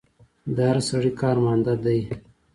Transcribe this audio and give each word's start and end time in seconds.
د 0.55 0.57
هر 0.69 0.77
سړي 0.89 1.11
کار 1.21 1.37
ماندۀ 1.45 1.73
دی 1.83 1.99